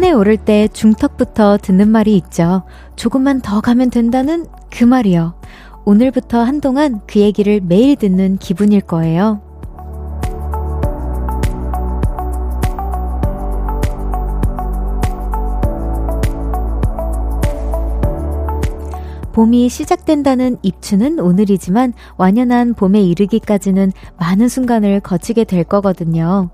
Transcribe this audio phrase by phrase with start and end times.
[0.00, 2.62] 산에 오를 때 중턱부터 듣는 말이 있죠.
[2.96, 5.34] 조금만 더 가면 된다는 그 말이요.
[5.84, 9.42] 오늘부터 한동안 그 얘기를 매일 듣는 기분일 거예요.
[19.34, 26.48] 봄이 시작된다는 입추는 오늘이지만 완연한 봄에 이르기까지는 많은 순간을 거치게 될 거거든요.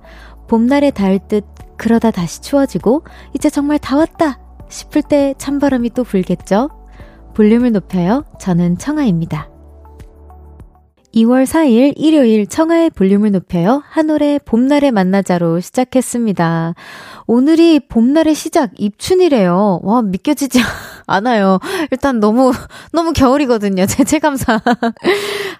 [0.48, 1.44] 봄날에 닿을 듯
[1.76, 3.04] 그러다 다시 추워지고
[3.34, 6.70] 이제 정말 다 왔다 싶을 때 찬바람이 또 불겠죠?
[7.34, 8.24] 볼륨을 높여요.
[8.40, 9.50] 저는 청아입니다.
[11.14, 13.82] 2월 4일 일요일 청하의 볼륨을 높여요.
[13.88, 16.74] 한올의 봄날의 만나자로 시작했습니다.
[17.26, 19.80] 오늘이 봄날의 시작, 입춘이래요.
[19.82, 20.68] 와, 믿겨지지 않아
[21.40, 21.58] 요.
[21.90, 22.52] 일단 너무,
[22.92, 23.86] 너무 겨울이거든요.
[23.86, 24.60] 제 체감상.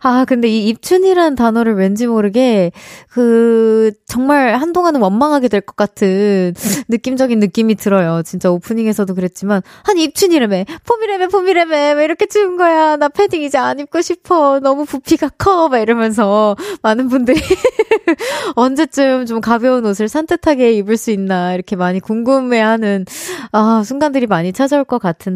[0.02, 2.72] 아, 근데 이 입춘이란 단어를 왠지 모르게,
[3.08, 6.54] 그, 정말 한동안은 원망하게 될 것 같은
[6.88, 8.22] 느낌적인 느낌이 들어요.
[8.24, 12.96] 진짜 오프닝에서도 그랬지만, 한 입춘이라며, 봄이라며, 봄이라며, 왜 이렇게 추운 거야.
[12.96, 14.60] 나 패딩 이제 안 입고 싶어.
[14.60, 15.68] 너무 부피가 커.
[15.68, 17.40] 막 이러면서 많은 분들이
[18.54, 21.54] 언제쯤 좀 가벼운 옷을 산뜻하게 입을 수 있나.
[21.54, 23.04] 이렇게 많이 궁금해하는
[23.52, 25.35] 아, 순간들이 많이 찾아올 것 같은데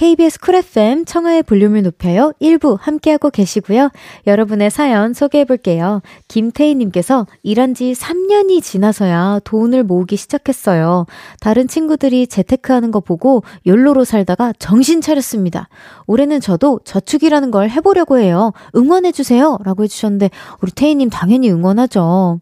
[0.00, 2.32] KBS 쿨 FM 청하의 볼륨을 높여요.
[2.40, 3.90] 1부 함께하고 계시고요.
[4.26, 6.00] 여러분의 사연 소개해 볼게요.
[6.26, 11.04] 김태희님께서 일한 지 3년이 지나서야 돈을 모으기 시작했어요.
[11.38, 15.68] 다른 친구들이 재테크하는 거 보고 욜로로 살다가 정신 차렸습니다.
[16.06, 18.54] 올해는 저도 저축이라는 걸 해보려고 해요.
[18.74, 19.58] 응원해 주세요.
[19.64, 20.30] 라고 해주셨는데,
[20.62, 22.40] 우리 태희님 당연히 응원하죠.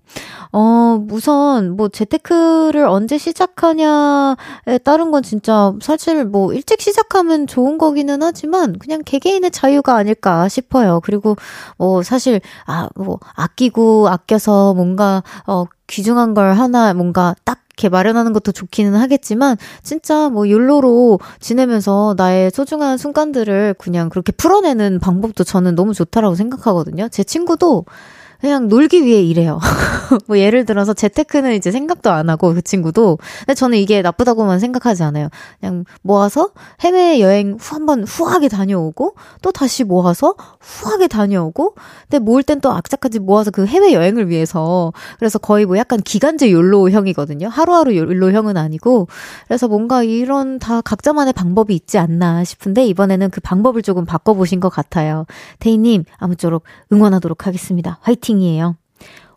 [0.53, 8.23] 어, 우선 뭐 재테크를 언제 시작하냐에 따른 건 진짜 사실 뭐 일찍 시작하면 좋은 거기는
[8.23, 11.01] 하지만 그냥 개개인의 자유가 아닐까 싶어요.
[11.05, 11.37] 그리고
[11.77, 18.33] 뭐 사실 아 뭐 아끼고 아껴서 뭔가 어 귀중한 걸 하나 뭔가 딱 이렇게 마련하는
[18.33, 25.77] 것도 좋기는 하겠지만 진짜 뭐 욜로로 지내면서 나의 소중한 순간들을 그냥 그렇게 풀어내는 방법도 저는
[25.77, 27.09] 너무 좋다라고 생각하거든요.
[27.09, 27.85] 제 친구도
[28.41, 29.59] 그냥 놀기 위해 일해요.
[30.26, 35.03] 뭐 예를 들어서 재테크는 이제 생각도 안 하고 그 친구도 근데 저는 이게 나쁘다고만 생각하지
[35.03, 35.28] 않아요.
[35.60, 36.50] 그냥 모아서
[36.81, 42.72] 해외 여행 후 한번 후하게 다녀오고 또 다시 모아서 후하게 다녀오고 근데 모을 땐 또
[42.72, 47.49] 악착같이 모아서 그 해외 여행을 위해서 그래서 거의 뭐 약간 기간제 욜로형이거든요.
[47.49, 49.09] 하루하루 욜로형은 아니고
[49.47, 54.69] 그래서 뭔가 이런 다 각자만의 방법이 있지 않나 싶은데 이번에는 그 방법을 조금 바꿔보신 것
[54.69, 55.26] 같아요.
[55.59, 57.99] 태희님 아무쪼록 응원하도록 하겠습니다.
[58.03, 58.28] 화이팅!
[58.28, 58.77] 미팅이에요.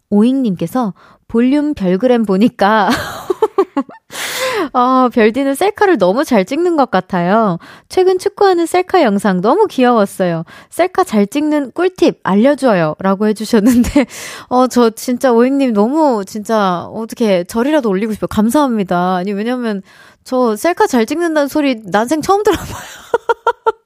[0.09, 0.93] 오잉님께서
[1.27, 2.89] 볼륨 별그램 보니까
[4.73, 7.57] 어, 별디는 셀카를 너무 잘 찍는 것 같아요.
[7.89, 10.43] 최근 축구하는 셀카 영상 너무 귀여웠어요.
[10.69, 12.95] 셀카 잘 찍는 꿀팁 알려줘요.
[12.99, 14.05] 라고 해주셨는데,
[14.49, 18.27] 어, 저 진짜 오잉님 너무 진짜 어떻게 절이라도 올리고 싶어요.
[18.27, 19.15] 감사합니다.
[19.15, 19.81] 아니, 왜냐면
[20.23, 22.65] 저 셀카 잘 찍는다는 소리 난생 처음 들어봐요.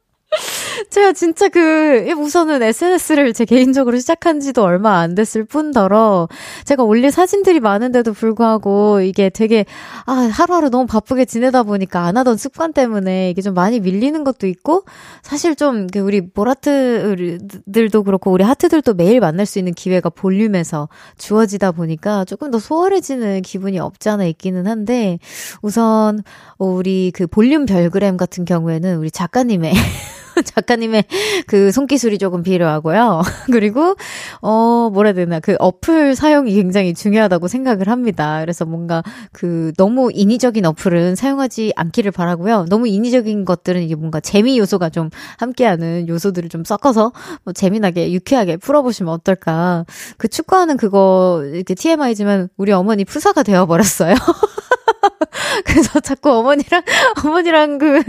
[0.90, 6.28] 제가 진짜 그, 우선은 SNS를 제 개인적으로 시작한 지도 얼마 안 됐을 뿐더러,
[6.66, 9.66] 제가 올릴 사진들이 많은데도 불구하고, 이게 되게,
[10.06, 14.48] 아, 하루하루 너무 바쁘게 지내다 보니까 안 하던 습관 때문에 이게 좀 많이 밀리는 것도
[14.48, 14.84] 있고,
[15.22, 21.72] 사실 좀, 그 우리 보라트들도 그렇고, 우리 하트들도 매일 만날 수 있는 기회가 볼륨에서 주어지다
[21.72, 25.20] 보니까 조금 더 소홀해지는 기분이 없지 않아 있기는 한데,
[25.62, 26.22] 우선,
[26.58, 29.74] 우리 그 볼륨 별그램 같은 경우에는 우리 작가님의
[30.46, 31.06] 작가님의
[31.48, 33.22] 그 손기술이 조금 필요하고요.
[33.52, 33.96] 그리고,
[34.42, 38.40] 어, 뭐라 해야 되나, 그 어플 사용이 굉장히 중요하다고 생각을 합니다.
[38.42, 42.66] 그래서 뭔가 그 너무 인위적인 어플은 사용하지 않기를 바라고요.
[42.70, 47.12] 너무 인위적인 것들은 이게 뭔가 재미 요소가 좀 함께하는 요소들을 좀 섞어서
[47.44, 49.86] 뭐 재미나게, 유쾌하게 풀어보시면 어떨까.
[50.18, 54.16] 그 축구하는 그거, 이렇게 TMI지만 우리 어머니 푸사가 되어버렸어요.
[55.66, 56.82] 그래서 자꾸 어머니랑,
[57.26, 58.04] 어머니랑 그,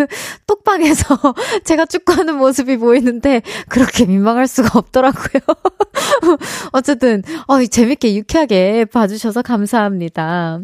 [0.46, 1.18] 똑방에서
[1.64, 5.42] 제가 축구하는 모습이 보이는데, 그렇게 민망할 수가 없더라고요.
[6.72, 10.60] 어쨌든, 어, 재밌게 유쾌하게 봐주셔서 감사합니다.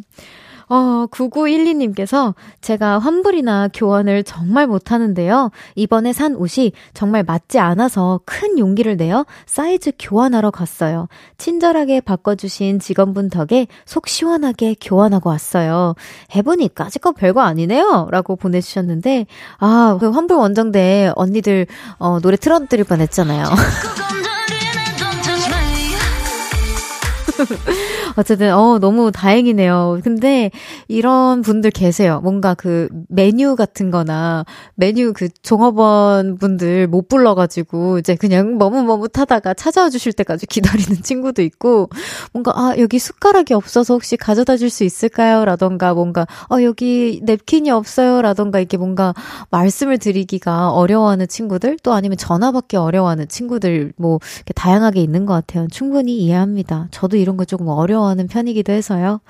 [0.72, 5.50] 어, 9912님께서 제가 환불이나 교환을 정말 못하는데요.
[5.74, 11.08] 이번에 산 옷이 정말 맞지 않아서 큰 용기를 내어 사이즈 교환하러 갔어요.
[11.36, 15.94] 친절하게 바꿔주신 직원분 덕에 속 시원하게 교환하고 왔어요.
[16.34, 18.08] 해보니까 아직껏 별거 아니네요.
[18.10, 19.26] 라고 보내주셨는데,
[19.58, 21.66] 아, 그 환불 원정대 언니들,
[21.98, 23.44] 어, 노래 틀어드릴 뻔 했잖아요.
[28.16, 30.00] 어쨌든, 어, 너무 다행이네요.
[30.04, 30.50] 근데
[30.88, 32.20] 이런 분들 계세요.
[32.22, 34.44] 뭔가 그 메뉴 같은 거나
[34.74, 41.42] 메뉴 그 종업원 분들 못 불러 가지고 이제 그냥 머뭇머뭇하다가 찾아와 주실 때까지 기다리는 친구도
[41.42, 41.88] 있고
[42.32, 45.44] 뭔가, 아, 여기 숟가락이 없어서 혹시 가져다 줄 수 있을까요?
[45.44, 48.22] 라던가 뭔가, 어, 여기 냅킨이 없어요?
[48.22, 49.12] 라던가 이렇게 뭔가
[49.50, 54.18] 말씀을 드리기가 어려워하는 친구들 또 아니면 전화 받기 어려워하는 친구들 뭐
[54.54, 55.66] 다양하게 있는 것 같아요.
[55.70, 56.88] 충분히 이해합니다.
[56.90, 59.20] 저도 이런 거 조금 어려워 하는 편이기도 해서요.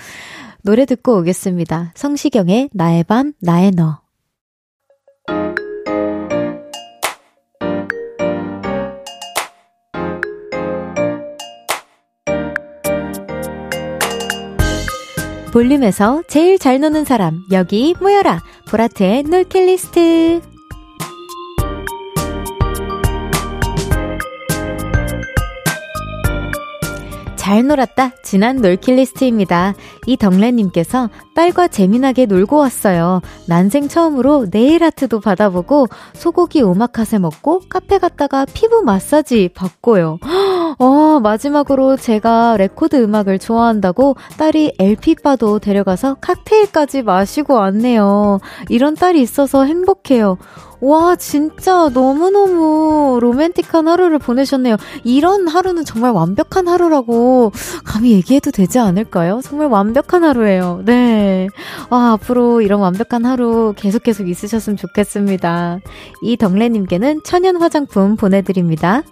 [0.62, 1.92] 노래 듣고 오겠습니다.
[1.94, 4.00] 성시경의 나의 밤, 나의 너.
[15.52, 18.40] 볼륨에서 제일 잘 노는 사람, 여기 모여라.
[18.68, 20.51] 보라트의 놀킬리스트.
[27.42, 28.12] 잘 놀았다.
[28.22, 29.74] 지난 놀킬리스트입니다.
[30.06, 33.20] 이덕래님께서 딸과 재미나게 놀고 왔어요.
[33.48, 40.18] 난생 처음으로 네일 아트도 받아보고 소고기 오마카세 먹고 카페 갔다가 피부 마사지 받고요.
[40.78, 48.38] 어, 마지막으로 제가 레코드 음악을 좋아한다고 딸이 LP바도 데려가서 칵테일까지 마시고 왔네요.
[48.68, 50.38] 이런 딸이 있어서 행복해요.
[50.82, 54.76] 와, 진짜 너무너무 로맨틱한 하루를 보내셨네요.
[55.04, 57.52] 이런 하루는 정말 완벽한 하루라고
[57.84, 59.40] 감히 얘기해도 되지 않을까요?
[59.44, 60.82] 정말 완벽한 하루예요.
[60.84, 61.46] 네.
[61.88, 65.78] 와, 앞으로 이런 완벽한 하루 계속 계속 있으셨으면 좋겠습니다.
[66.20, 69.04] 이덕래님께는 천연 화장품 보내드립니다.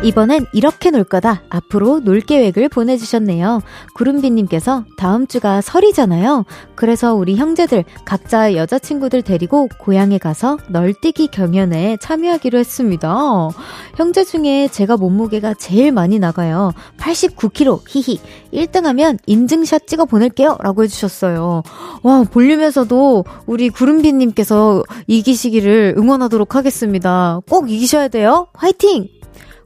[0.00, 1.42] 이번엔 이렇게 놀 거다.
[1.50, 3.60] 앞으로 놀 계획을 보내주셨네요.
[3.94, 6.44] 구름비님께서 다음 주가 설이잖아요.
[6.76, 13.48] 그래서 우리 형제들 각자 여자친구들 데리고 고향에 가서 널뛰기 경연에 참여하기로 했습니다.
[13.96, 16.72] 형제 중에 제가 몸무게가 제일 많이 나가요.
[16.98, 18.20] 89kg, 히히.
[18.54, 20.58] 1등하면 인증샷 찍어 보낼게요.
[20.60, 21.64] 라고 해주셨어요.
[22.04, 27.40] 와, 볼륨에서도 우리 구름비님께서 이기시기를 응원하도록 하겠습니다.
[27.50, 28.46] 꼭 이기셔야 돼요.
[28.54, 29.17] 화이팅!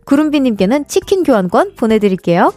[0.05, 2.53] 구름비님께는 치킨 교환권 보내드릴게요.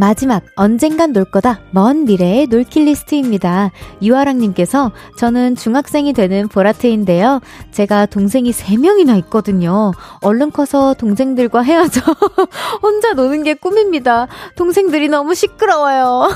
[0.00, 3.70] 마지막 언젠간 놀 거다 먼 미래의 놀킬 리스트입니다.
[4.00, 7.40] 유아랑님께서 저는 중학생이 되는 보라트인데요.
[7.70, 9.92] 제가 동생이 3명이나 있거든요.
[10.22, 12.00] 얼른 커서 동생들과 헤어져
[12.80, 14.26] 혼자 노는 게 꿈입니다.
[14.56, 16.30] 동생들이 너무 시끄러워요.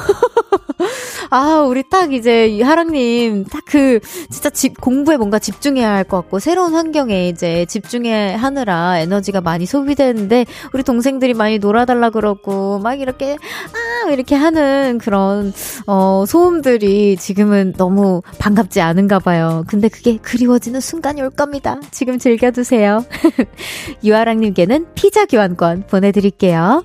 [1.30, 3.98] 아 우리 딱 이제 하랑님 딱 그
[4.30, 9.64] 진짜 집 공부에 뭔가 집중해야 할 것 같고 새로운 환경에 이제 집중해 하느라 에너지가 많이
[9.66, 13.36] 소비되는데 우리 동생들이 많이 놀아달라 그러고 막 이렇게
[13.72, 15.52] 아, 이렇게 하는 그런,
[15.86, 19.64] 어, 소음들이 지금은 너무 반갑지 않은가 봐요.
[19.66, 21.80] 근데 그게 그리워지는 순간이 올 겁니다.
[21.90, 23.04] 지금 즐겨두세요.
[24.04, 26.84] 유아랑님께는 피자 교환권 보내드릴게요.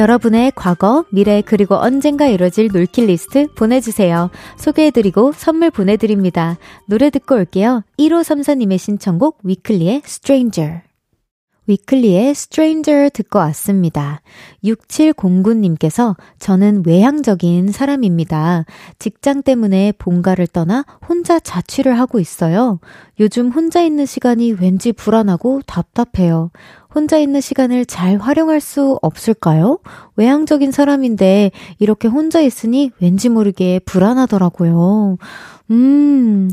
[0.00, 4.30] 여러분의 과거, 미래, 그리고 언젠가 이뤄질 놀킬 리스트 보내주세요.
[4.56, 6.56] 소개해드리고 선물 보내드립니다.
[6.86, 7.84] 노래 듣고 올게요.
[7.98, 10.89] 1534님의 신청곡 위클리의 Stranger.
[11.66, 14.22] 위클리의 Stranger 듣고 왔습니다.
[14.64, 18.64] 6709님께서 저는 외향적인 사람입니다.
[18.98, 22.80] 직장 때문에 본가를 떠나 혼자 자취를 하고 있어요.
[23.20, 26.50] 요즘 혼자 있는 시간이 왠지 불안하고 답답해요.
[26.92, 29.78] 혼자 있는 시간을 잘 활용할 수 없을까요?
[30.16, 35.16] 외향적인 사람인데 이렇게 혼자 있으니 왠지 모르게 불안하더라고요.
[35.70, 36.50] 음,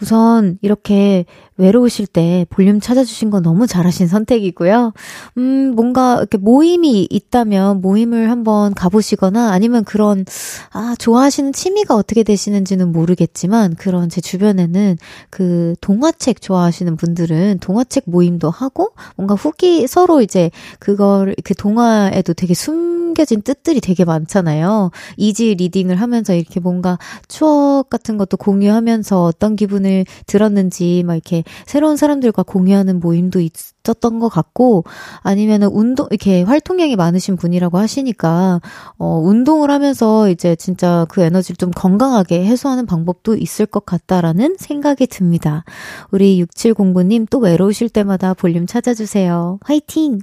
[0.00, 4.92] 우선 이렇게 외로우실 때 볼륨 찾아주신 거 너무 잘하신 선택이고요.
[5.38, 10.24] 음, 뭔가 이렇게 모임이 있다면 모임을 한번 가보시거나 아니면 그런,
[10.72, 14.98] 아, 좋아하시는 취미가 어떻게 되시는지는 모르겠지만 그런 제 주변에는
[15.30, 22.54] 그 동화책 좋아하시는 분들은 동화책 모임도 하고 뭔가 후기 서로 이제 그걸, 그 동화에도 되게
[22.54, 24.90] 숨겨진 뜻들이 되게 많잖아요.
[25.16, 31.96] 이지 리딩을 하면서 이렇게 뭔가 추억 같은 것도 공유하면서 어떤 기분을 들었는지 막 이렇게 새로운
[31.96, 34.84] 사람들과 공유하는 모임도 있었던 것 같고
[35.20, 38.60] 아니면은 운동 이렇게 활동량이 많으신 분이라고 하시니까
[38.98, 45.06] 어 운동을 하면서 이제 진짜 그 에너지를 좀 건강하게 해소하는 방법도 있을 것 같다라는 생각이
[45.06, 45.64] 듭니다.
[46.10, 49.58] 우리 6709님 또 외로우실 때마다 볼륨 찾아주세요.
[49.62, 50.20] 화이팅!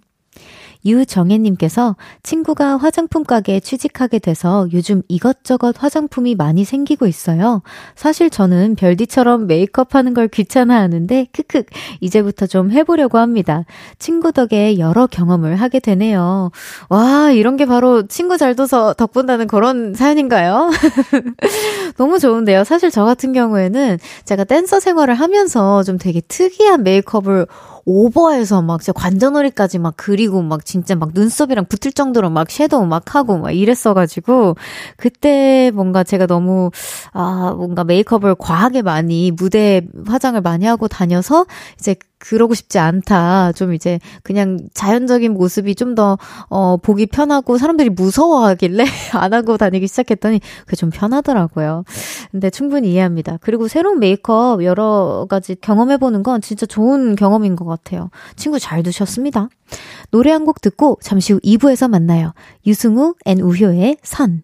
[0.85, 7.61] 유정혜님께서 친구가 화장품 가게에 취직하게 돼서 요즘 이것저것 화장품이 많이 생기고 있어요.
[7.95, 11.63] 사실 저는 별디처럼 메이크업 하는 걸 귀찮아 하는데, 크크,
[12.00, 13.65] 이제부터 좀 해보려고 합니다.
[14.00, 16.51] 친구 덕에 여러 경험을 하게 되네요.
[16.89, 20.69] 와, 이런 게 바로 친구 잘 둬서 덕분다는 그런 사연인가요?
[21.97, 22.63] 너무 좋은데요.
[22.63, 27.47] 사실 저 같은 경우에는 제가 댄서 생활을 하면서 좀 되게 특이한 메이크업을
[27.85, 33.15] 오버해서 막 진짜 관자놀이까지 막 그리고 막 진짜 막 눈썹이랑 붙을 정도로 막 섀도우 막
[33.15, 34.55] 하고 막 이랬어가지고
[34.97, 36.71] 그때 뭔가 제가 너무
[37.13, 41.46] 아 뭔가 메이크업을 과하게 많이 무대 화장을 많이 하고 다녀서
[41.80, 43.51] 이제 그러고 싶지 않다.
[43.53, 49.88] 좀 이제 그냥 자연적인 모습이 좀 더, 어, 보기 편하고 사람들이 무서워하길래 안 하고 다니기
[49.88, 51.84] 시작했더니 그게 좀 편하더라고요.
[52.30, 53.38] 근데 충분히 이해합니다.
[53.41, 58.10] 그리고 새로운 메이크업 여러 가지 경험해보는 건 진짜 좋은 경험인 것 같아요.
[58.36, 59.50] 친구 잘 두셨습니다.
[60.12, 62.34] 노래 한 곡 듣고 잠시 후 2부에서 만나요.
[62.65, 64.44] 유승우 and 우효의 선.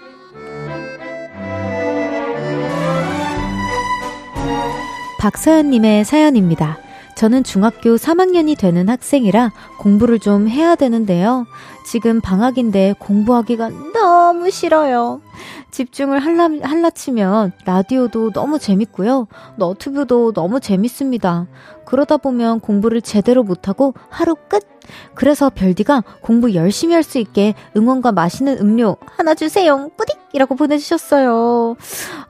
[5.21, 6.79] 박서연님의 사연입니다.
[7.15, 11.45] 저는 중학교 3학년이 되는 학생이라 공부를 좀 해야 되는데요.
[11.85, 15.21] 지금 방학인데 공부하기가 너무 싫어요.
[15.69, 19.27] 집중을 할라, 할라치면 라디오도 너무 재밌고요.
[19.57, 21.45] 너튜브도 너무 재밌습니다.
[21.91, 24.65] 그러다 보면 공부를 제대로 못하고 하루 끝!
[25.13, 29.89] 그래서 별디가 공부 열심히 할 수 있게 응원과 맛있는 음료 하나 주세요.
[29.97, 30.17] 뿌딕!
[30.31, 31.75] 이라고 보내주셨어요.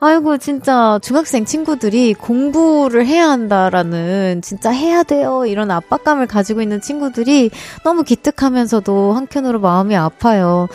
[0.00, 5.46] 아이고, 진짜 중학생 친구들이 공부를 해야 한다라는 진짜 해야 돼요.
[5.46, 7.50] 이런 압박감을 가지고 있는 친구들이
[7.84, 10.66] 너무 기특하면서도 한편으로 마음이 아파요.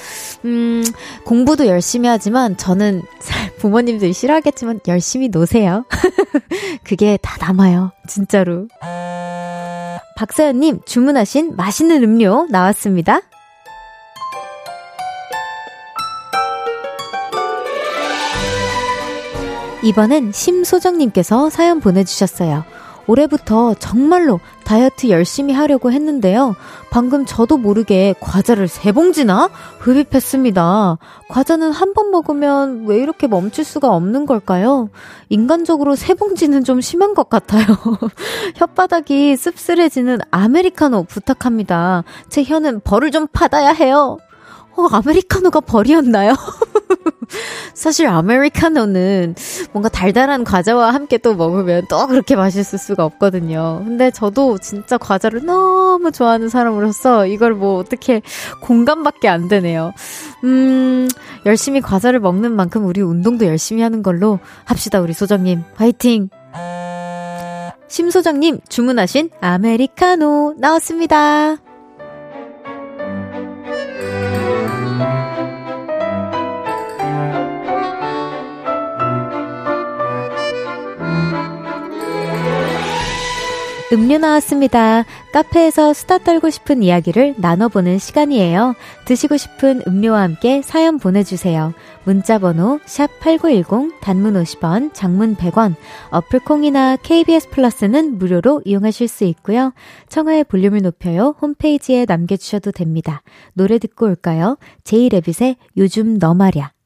[0.46, 0.86] 음,
[1.26, 3.02] 공부도 열심히 하지만 저는
[3.60, 5.84] 부모님들이 싫어하겠지만 열심히 노세요.
[6.86, 7.92] 그게 다 남아요.
[8.08, 8.68] 진짜로.
[10.16, 13.22] 박사연님 주문하신 맛있는 음료 나왔습니다.
[19.84, 22.66] 이번엔 심소정님께서 사연 보내주셨어요.
[23.08, 26.56] 올해부터 정말로 다이어트 열심히 하려고 했는데요.
[26.90, 29.50] 방금 저도 모르게 과자를 세 봉지나
[29.80, 30.98] 흡입했습니다.
[31.30, 34.90] 과자는 한 번 먹으면 왜 이렇게 멈출 수가 없는 걸까요?
[35.30, 37.66] 인간적으로 세 봉지는 좀 심한 것 같아요.
[38.56, 42.04] 혓바닥이 씁쓸해지는 아메리카노 부탁합니다.
[42.30, 44.18] 제 혀는 벌을 좀 받아야 해요.
[44.76, 46.34] 어, 아메리카노가 벌이었나요?
[47.74, 49.36] 사실 아메리카노는
[49.72, 53.84] 뭔가 달달한 과자와 함께 또 먹으면 또 그렇게 맛있을 수가 없거든요.
[53.86, 58.22] 근데 저도 진짜 과자를 너무 좋아하는 사람으로서 이걸 뭐 어떻게
[58.62, 59.94] 공감밖에 안 되네요.
[60.44, 61.08] 음,
[61.46, 65.64] 열심히 과자를 먹는 만큼 우리 운동도 열심히 하는 걸로 합시다, 우리 소장님.
[65.76, 66.30] 화이팅!
[67.88, 71.58] 심소장님 주문하신 아메리카노 나왔습니다.
[83.94, 85.06] 음료 나왔습니다.
[85.32, 88.76] 카페에서 수다 떨고 싶은 이야기를 나눠보는 시간이에요.
[89.06, 91.74] 드시고 싶은 음료와 함께 사연 보내주세요.
[92.04, 95.76] 문자번호 샵8910 단문 50원, 장문 100원,
[96.10, 99.74] 어플콩이나 KBS 플러스는 무료로 이용하실 수 있고요.
[100.10, 101.36] 청하의 볼륨을 높여요.
[101.42, 103.22] 홈페이지에 남겨주셔도 됩니다.
[103.54, 104.58] 노래 듣고 올까요?
[104.84, 106.77] 제이레빗의 요즘 너 말야.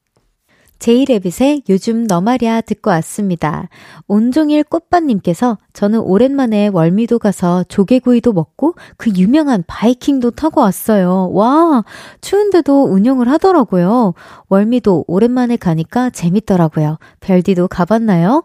[0.82, 3.68] 제이레빗의 요즘 너 말야 듣고 왔습니다.
[4.08, 11.30] 온종일 꽃밭님께서 저는 오랜만에 월미도 가서 조개구이도 먹고 그 유명한 바이킹도 타고 왔어요.
[11.34, 11.84] 와,
[12.20, 14.14] 추운데도 운영을 하더라고요.
[14.48, 16.98] 월미도 오랜만에 가니까 재밌더라고요.
[17.20, 18.42] 별디도 가봤나요?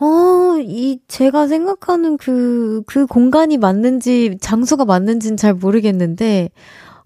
[0.00, 6.50] 어, 이, 제가 생각하는 그, 그 공간이 맞는지, 장소가 맞는지는 잘 모르겠는데,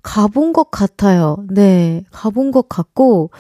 [0.05, 1.39] 가본 것 같아요.
[1.51, 3.31] 네, 가본 것 같고,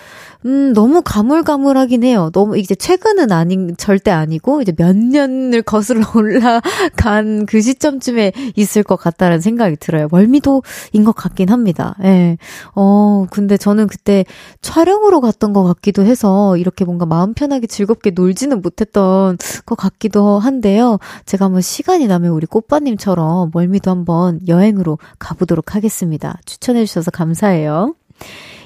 [0.46, 2.30] 음, 너무 가물가물하긴 해요.
[2.32, 8.96] 너무 이제 최근은 아닌, 절대 아니고, 이제 몇 년을 거슬러 올라간 그 시점쯤에 있을 것
[8.96, 10.08] 같다는 생각이 들어요.
[10.10, 11.94] 월미도인 것 같긴 합니다.
[12.02, 12.08] 예.
[12.14, 12.38] 네.
[12.74, 14.24] 어, 근데 저는 그때
[14.62, 20.98] 촬영으로 갔던 것 같기도 해서, 이렇게 뭔가 마음 편하게 즐겁게 놀지는 못했던 것 같기도 한데요.
[21.26, 26.38] 제가 한번 시간이 나면 우리 꽃바님처럼 월미도 한번 여행으로 가보도록 하겠습니다.
[26.54, 27.94] 추천해주셔서 감사해요.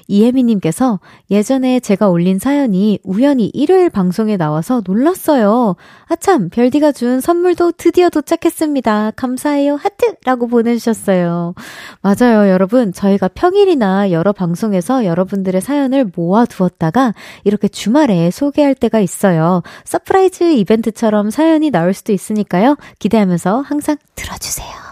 [0.08, 5.76] 이혜미님께서 예전에 제가 올린 사연이 우연히 일요일 방송에 나와서 놀랐어요.
[6.06, 9.12] 아참, 별디가 준 선물도 드디어 도착했습니다.
[9.16, 9.76] 감사해요.
[9.76, 10.14] 하트!
[10.24, 11.54] 라고 보내주셨어요.
[12.00, 12.92] 맞아요, 여러분.
[12.92, 17.12] 저희가 평일이나 여러 방송에서 여러분들의 사연을 모아두었다가
[17.44, 19.62] 이렇게 주말에 소개할 때가 있어요.
[19.84, 22.76] surprise 이벤트처럼 사연이 나올 수도 있으니까요.
[22.98, 24.87] 기대하면서 항상 들어주세요.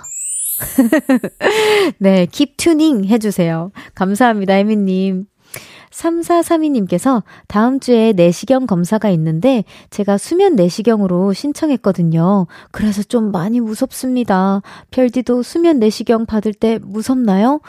[1.98, 3.72] 네, 킵 튜닝 해주세요.
[3.94, 5.26] 감사합니다, 혜미님.
[5.90, 12.46] 3432님께서 다음 주에 내시경 검사가 있는데 제가 수면 내시경으로 신청했거든요.
[12.70, 14.60] 그래서 좀 많이 무섭습니다.
[14.90, 17.60] 별디도 수면 내시경 받을 때 무섭나요?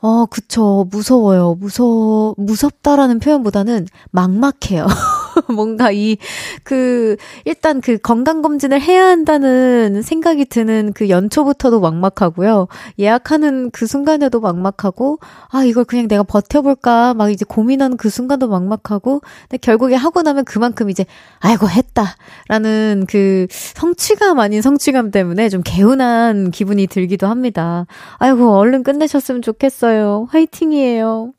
[0.00, 0.86] 어, 그쵸.
[0.90, 1.56] 무서워요.
[1.58, 4.86] 무서, 무섭다라는 표현보다는 막막해요.
[5.48, 6.16] 뭔가 이,
[6.62, 12.68] 그, 일단 그 건강검진을 해야 한다는 생각이 드는 그 연초부터도 막막하고요.
[12.98, 15.18] 예약하는 그 순간에도 막막하고,
[15.50, 20.44] 아, 이걸 그냥 내가 버텨볼까, 막 이제 고민하는 그 순간도 막막하고, 근데 결국에 하고 나면
[20.44, 21.04] 그만큼 이제,
[21.40, 22.16] 아이고, 했다.
[22.48, 27.86] 라는 그 성취감 아닌 성취감 때문에 좀 개운한 기분이 들기도 합니다.
[28.18, 30.28] 아이고, 얼른 끝내셨으면 좋겠어요.
[30.30, 31.32] 화이팅이에요.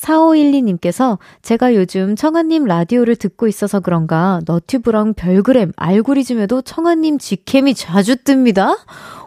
[0.00, 8.78] 4512님께서 제가 요즘 청아님 라디오를 듣고 있어서 그런가 너튜브랑 별그램, 알고리즘에도 청아님 직캠이 자주 뜹니다.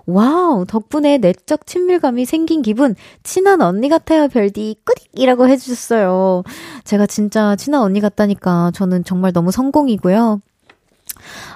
[0.08, 6.44] wow, 덕분에 내적 친밀감이 생긴 기분, 친한 언니 같아요, 별디, 꾸딕이라고 해주셨어요.
[6.84, 10.42] 제가 진짜 친한 언니 같다니까 저는 정말 너무 성공이고요.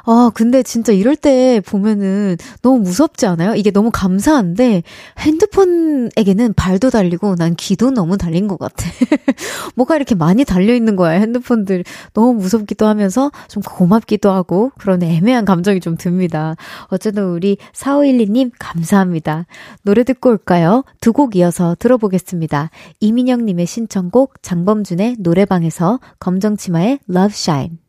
[0.06, 3.56] 아, 근데 진짜 이럴 때 보면은 너무 무섭지 않아요?
[3.56, 4.84] 이게 너무 감사한데
[5.20, 8.86] 핸드폰에게는 발도 달리고 난 귀도 너무 달린 것 같아.
[9.76, 11.84] 뭐가 이렇게 많이 달려있는 거야, 핸드폰들.
[12.14, 16.56] 너무 무섭기도 하면서 좀 고맙기도 하고 그런 애매한 감정이 좀 듭니다.
[16.88, 19.46] 어쨌든 우리 4512님 감사합니다.
[19.84, 20.84] 노래 듣고 올까요?
[21.02, 22.70] 두 곡 이어서 들어보겠습니다.
[23.00, 27.85] 이민영님의 신청곡 장범준의 노래방에서 검정치마의 Love Shine.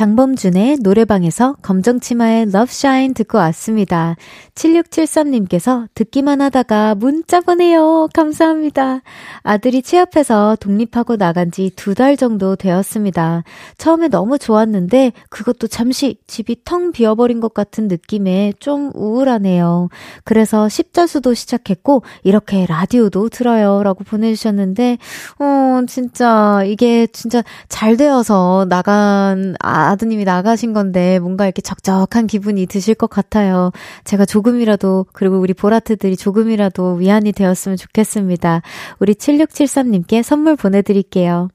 [0.00, 4.14] 장범준의 노래방에서 검정치마의 Love Shine 듣고 왔습니다.
[4.54, 8.06] 7673님께서 듣기만 하다가 문자 보내요.
[8.12, 9.00] 감사합니다.
[9.42, 13.42] 아들이 취업해서 독립하고 나간 지 두 달 정도 되었습니다.
[13.78, 19.88] 처음에 너무 좋았는데 그것도 잠시 집이 텅 비어버린 것 같은 느낌에 좀 우울하네요.
[20.24, 23.82] 그래서 십자수도 시작했고 이렇게 라디오도 들어요.
[23.82, 24.98] 라고 보내주셨는데
[25.38, 32.66] 어 진짜 이게 진짜 잘 되어서 나간 아 아드님이 나가신 건데 뭔가 이렇게 적적한 기분이
[32.66, 33.70] 드실 것 같아요.
[34.04, 38.62] 제가 조금이라도 그리고 우리 보라트들이 조금이라도 위안이 되었으면 좋겠습니다.
[38.98, 41.48] 우리 7673님께 선물 보내드릴게요.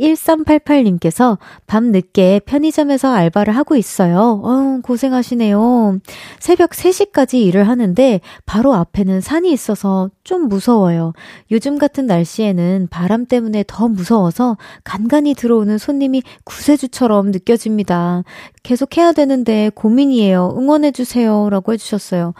[0.00, 4.40] 1388님께서 밤 늦게 편의점에서 알바를 하고 있어요.
[4.44, 5.98] 어 고생하시네요.
[6.38, 11.12] 새벽 3시까지 일을 하는데 바로 앞에는 산이 있어서 좀 무서워요.
[11.50, 18.24] 요즘 같은 날씨에는 바람 때문에 더 무서워서 간간히 들어오는 손님이 구세주처럼 느껴집니다.
[18.62, 20.54] 계속 해야 되는데 고민이에요.
[20.58, 21.50] 응원해주세요.
[21.50, 22.34] 라고 해주셨어요.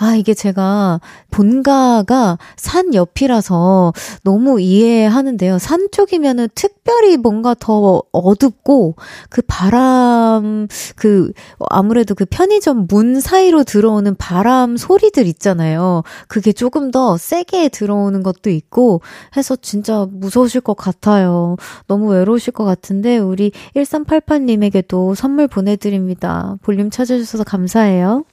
[0.00, 5.58] 아, 이게 제가 본가가 산 옆이라서 너무 이해하는데요.
[5.58, 8.94] 산 쪽이면은 특별히 뭔가 더 어둡고
[9.28, 11.32] 그 바람, 그
[11.68, 16.04] 아무래도 그 편의점 문 사이로 들어오는 바람 소리들 있잖아요.
[16.28, 19.02] 그게 조금 더 세게 들어오는 것도 있고
[19.36, 21.56] 해서 진짜 무서우실 것 같아요.
[21.88, 26.56] 너무 외로우실 것 같은데 우리 1388님에게도 선물 보내드립니다.
[26.62, 28.24] 볼륨 찾아주셔서 감사해요.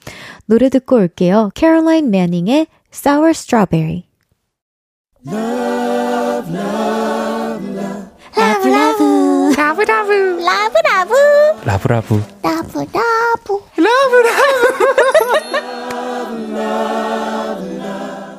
[0.46, 1.50] 노래 듣고 올게요.
[1.56, 4.04] 캐롤라인 매닝의 Sour Strawberry.
[5.26, 8.06] Love, love, love.
[8.38, 10.12] 라브라브 라브라브
[10.44, 11.14] 라브라브
[11.64, 12.86] 라브라브 라브라브
[13.78, 14.56] 라브라브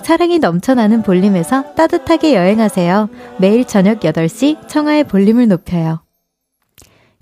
[0.05, 3.09] 사랑이 넘쳐나는 볼륨에서 따뜻하게 여행하세요.
[3.39, 6.06] 매일 저녁 8시 청하의 볼륨을 높여요.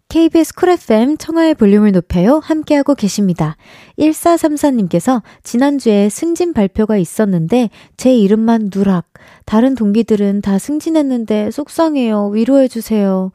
[0.08, 2.40] KBS 쿨 FM 청하의 볼륨을 높여요.
[2.42, 3.56] 함께하고 계십니다.
[3.98, 9.06] 1434님께서 지난주에 승진 발표가 있었는데 제 이름만 누락.
[9.44, 12.28] 다른 동기들은 다 승진했는데 속상해요.
[12.28, 13.32] 위로해주세요.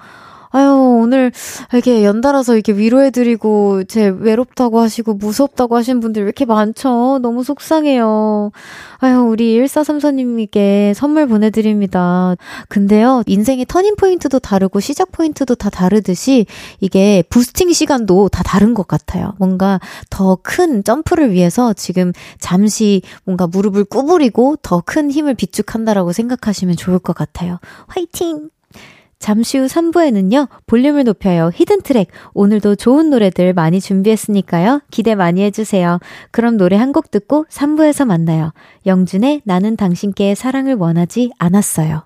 [0.52, 1.32] 아유, 오늘
[1.72, 7.20] 이렇게 연달아서 이렇게 위로해드리고, 제 외롭다고 하시고, 무섭다고 하시는 분들 왜 이렇게 많죠?
[7.22, 8.52] 너무 속상해요.
[8.98, 12.36] 아유, 우리 1434님께 선물 보내드립니다.
[12.68, 16.48] 근데요, 인생의 터닝포인트도 다르고, 시작 포인트도 다 다르듯이,
[16.80, 19.34] 이게 boosting 시간도 다 다른 것 같아요.
[19.38, 26.76] 뭔가 더 큰 점프를 위해서 지금 잠시 뭔가 무릎을 구부리고 더 큰 힘을 비축한다라고 생각하시면
[26.78, 27.60] 좋을 것 같아요.
[27.88, 28.50] 화이팅!
[29.20, 31.52] 잠시 후 3부에는요, 볼륨을 높여요.
[31.54, 32.08] hidden track.
[32.34, 34.82] 오늘도 좋은 노래들 많이 준비했으니까요.
[34.92, 36.00] 기대 많이 해주세요.
[36.32, 38.52] 그럼 노래 한 곡 듣고 3부에서 만나요.
[38.88, 42.04] 영준의 나는 당신께 사랑을 원하지 않았어요.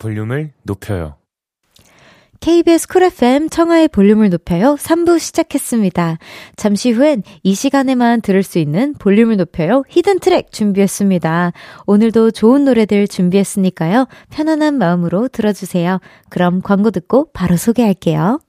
[0.00, 1.14] 볼륨을 높여요.
[2.40, 6.18] KBS Cool FM 청하의 볼륨을 높여요 3부 시작했습니다.
[6.56, 11.52] 잠시 후엔 이 시간에만 들을 수 있는 볼륨을 높여요 hidden track 준비했습니다.
[11.86, 14.08] 오늘도 좋은 노래들 준비했으니까요.
[14.30, 16.00] 편안한 마음으로 들어주세요.
[16.30, 18.40] 그럼 광고 듣고 바로 소개할게요.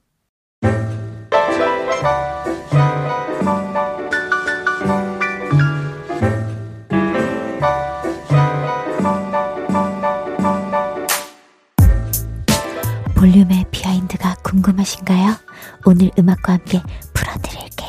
[13.22, 15.36] 볼륨의 비하인드가 궁금하신가요?
[15.86, 16.82] 오늘 음악과 함께
[17.14, 17.88] 풀어드릴게요.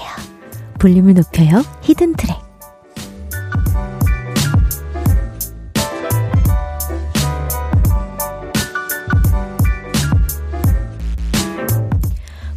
[0.78, 1.64] 볼륨을 높여요.
[1.82, 2.38] hidden track.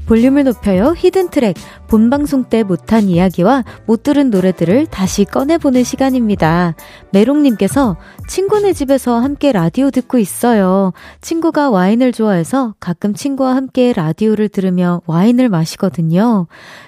[0.04, 0.94] 볼륨을 높여요.
[0.98, 1.56] hidden track.
[1.88, 6.74] 본방송 때 못한 이야기와 못 들은 노래들을 다시 꺼내보는 시간입니다.
[7.10, 7.96] 메롱님께서
[8.28, 10.92] 친구네 집에서 함께 라디오 듣고 있어요.
[11.20, 16.46] 친구가 와인을 좋아해서 가끔 친구와 함께 라디오를 들으며 와인을 마시거든요.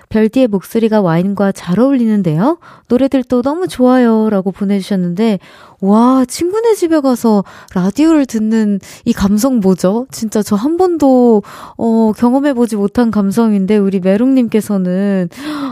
[0.09, 2.59] 별디의 목소리가 와인과 잘 어울리는데요.
[2.89, 4.31] 노래들도 너무 좋아요.
[4.31, 5.39] 라고 보내주셨는데,
[5.81, 10.07] 와, 친구네 집에 가서 라디오를 듣는 이 감성 뭐죠?
[10.11, 11.43] 진짜 저 한 번도,
[11.77, 14.88] 어, 경험해보지 못한 감성인데, 우리 메롱님께서는,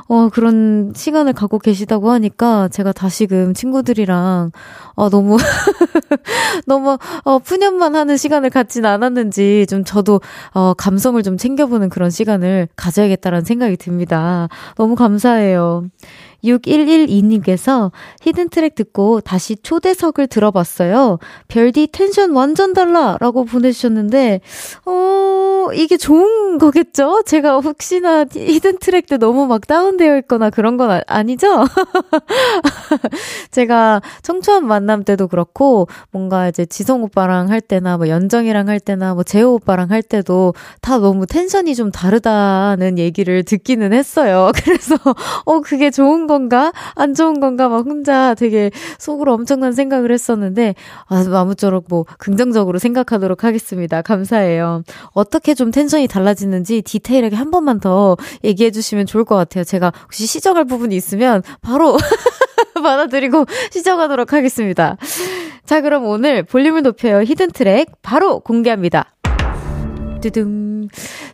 [0.09, 4.53] 어, 그런 시간을 갖고 계시다고 하니까 제가 다시금 친구들이랑,
[4.95, 5.37] 어, 너무,
[6.67, 10.21] 너무, 어, 푸념만 하는 시간을 갖진 않았는지, 좀 저도,
[10.55, 14.49] 어, 감성을 좀 챙겨보는 그런 시간을 가져야겠다라는 생각이 듭니다.
[14.77, 15.85] 너무 감사해요.
[16.45, 17.91] 6112님께서
[18.23, 21.19] hidden track 듣고 다시 초대석을 들어봤어요.
[21.49, 23.17] 별디 텐션 완전 달라!
[23.21, 24.41] 라고 보내주셨는데,
[24.87, 27.23] 어, 이게 좋은 거겠죠?
[27.27, 31.65] 제가 혹시나 hidden track 때 너무 막 다운되어 있거나 그런 건 아니죠
[33.51, 39.15] 제가 청초한 만남 때도 그렇고, 뭔가 이제 지성 오빠랑 할 때나 뭐 연정이랑 할 때나
[39.15, 44.53] 뭐 재호 오빠랑 할 때도 다 너무 텐션이 좀 다르다는 얘기를 듣기는 했어요.
[44.65, 44.97] 그래서,
[45.45, 46.73] 어, 그게 좋은 건가?
[46.95, 47.69] 안 좋은 건가?
[47.69, 50.75] 막 혼자 되게 속으로 엄청난 생각을 했었는데,
[51.09, 54.03] 아, 아무쪼록 뭐 긍정적으로 생각하도록 하겠습니다.
[54.03, 54.83] 감사해요.
[55.13, 59.65] 어떻게 좀 텐션이 달라지는지 디테일하게 한 번만 더 얘기해 주시면 좋을 것 같아요.
[59.65, 61.97] 제가 혹시 시정할 부분이 있으면 바로
[62.83, 64.97] 받아들이고 시정하도록 하겠습니다.
[65.65, 69.16] 자, 그럼 오늘 볼륨을 높여요 히든 트랙 바로 공개합니다.
[70.31, 70.89] 두둥.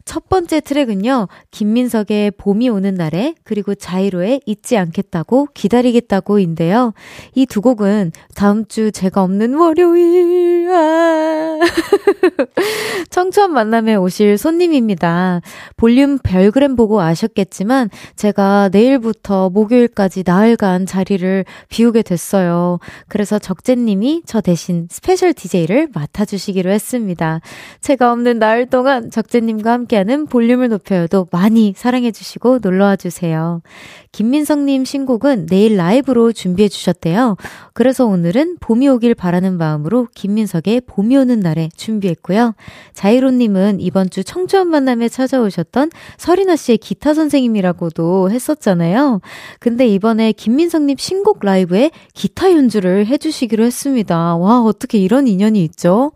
[0.05, 6.93] 첫 번째 트랙은요, 김민석의 봄이 오는 날에, 그리고 자이로의 잊지 않겠다고, 기다리겠다고인데요.
[7.35, 11.59] 이 두 곡은 다음 주 제가 없는 월요일, 아.
[13.11, 15.43] 청초한 만남에 오실 손님입니다.
[15.77, 22.79] 볼륨 별그램 보고 아셨겠지만, 제가 내일부터 목요일까지 나흘간 자리를 비우게 됐어요.
[23.09, 27.41] 그래서 적재님이 저 대신 스페셜 DJ를 맡아주시기로 했습니다.
[27.81, 33.63] 제가 없는 나흘 동안 적재님과 함께하는 볼륨을 높여요도 많이 사랑해주시고 놀러와 주세요.
[34.11, 37.37] 김민성님 신곡은 내일 라이브로 준비해 주셨대요.
[37.73, 42.55] 그래서 오늘은 봄이 오길 바라는 마음으로 김민석의 봄이 오는 날에 준비했고요.
[42.93, 49.21] 자이로님은 이번 주 청주한 만남에 찾아오셨던 서리나 씨의 기타 선생님이라고도 했었잖아요.
[49.61, 54.37] 근데 이번에 김민성님 신곡 라이브에 기타 연주를 해주시기로 했습니다.
[54.37, 56.13] 와, 어떻게 이런 인연이 있죠?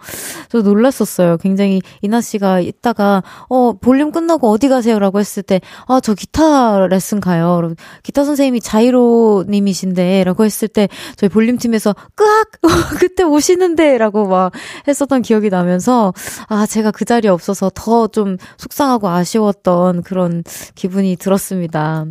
[0.50, 1.36] 저 놀랐었어요.
[1.38, 4.98] 굉장히 이나 씨가 이따가, 어, 볼륨 끝나고 어디 가세요?
[4.98, 7.74] 라고 했을 때, 아, 저 기타 레슨 가요.
[8.02, 12.48] 기타 선생님이 자이로 님이신데 라고 했을 때 저희 볼륨 팀에서 끄악!
[12.98, 14.52] 그때 오시는데 라고 막
[14.88, 16.12] 했었던 기억이 나면서
[16.48, 20.42] 아, 제가 그 자리에 없어서 더 좀 속상하고 아쉬웠던 그런
[20.74, 22.06] 기분이 들었습니다.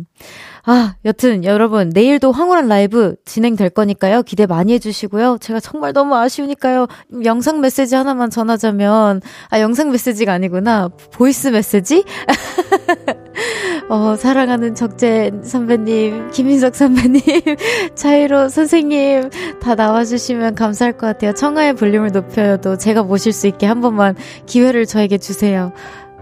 [0.68, 4.24] 아, 여튼 여러분 내일도 황홀한 라이브 진행될 거니까요.
[4.24, 5.38] 기대 많이 해주시고요.
[5.40, 6.88] 제가 정말 너무 아쉬우니까요.
[7.24, 12.04] 영상 메시지 하나만 전하자면 아 영상 메시지가 아니구나 voice 메시지.
[13.88, 17.22] 어, 사랑하는 적재 선배님, 김민석 선배님,
[17.94, 19.30] 자이로 선생님
[19.62, 21.32] 다 나와주시면 감사할 것 같아요.
[21.32, 25.72] 청하의 볼륨을 높여요 제가 모실 수 있게 한 번만 기회를 저에게 주세요.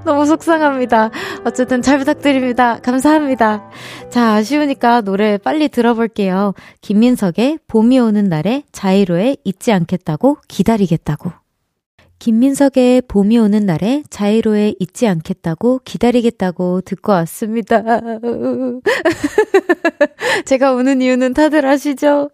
[0.04, 1.10] 너무 속상합니다.
[1.44, 2.78] 어쨌든 잘 부탁드립니다.
[2.80, 3.70] 감사합니다.
[4.10, 6.54] 자, 아쉬우니까 노래 빨리 들어볼게요.
[6.80, 11.32] 김민석의 봄이 오는 날에 자이로의 잊지 않겠다고 기다리겠다고.
[12.18, 17.82] 김민석의 봄이 오는 날에 자이로의 잊지 않겠다고 기다리겠다고 듣고 왔습니다.
[20.46, 22.30] 제가 우는 이유는 다들 아시죠?